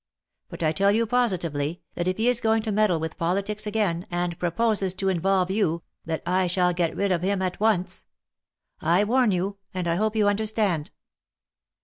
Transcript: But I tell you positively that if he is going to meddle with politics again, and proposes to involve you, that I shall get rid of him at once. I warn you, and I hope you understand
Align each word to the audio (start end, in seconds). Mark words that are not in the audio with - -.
But 0.49 0.63
I 0.63 0.71
tell 0.71 0.91
you 0.91 1.05
positively 1.05 1.83
that 1.93 2.07
if 2.07 2.17
he 2.17 2.27
is 2.27 2.41
going 2.41 2.63
to 2.63 2.71
meddle 2.71 2.99
with 2.99 3.19
politics 3.19 3.67
again, 3.67 4.07
and 4.09 4.35
proposes 4.39 4.95
to 4.95 5.09
involve 5.09 5.51
you, 5.51 5.83
that 6.05 6.23
I 6.25 6.47
shall 6.47 6.73
get 6.73 6.95
rid 6.95 7.11
of 7.11 7.21
him 7.21 7.39
at 7.43 7.59
once. 7.59 8.05
I 8.81 9.03
warn 9.03 9.29
you, 9.29 9.57
and 9.75 9.87
I 9.87 9.93
hope 9.97 10.15
you 10.15 10.27
understand 10.27 10.89